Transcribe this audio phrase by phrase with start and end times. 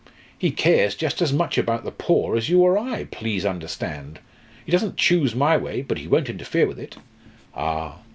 [0.35, 4.17] He cares just as much about the poor as you or I, please understand!
[4.65, 6.97] He doesn't choose my way but he won't interfere with it."
[7.53, 7.99] "Ah!